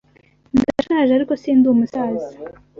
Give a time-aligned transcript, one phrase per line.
[0.59, 2.27] Ndashaje, ariko sindi umusaza.